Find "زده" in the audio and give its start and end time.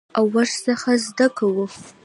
1.05-1.27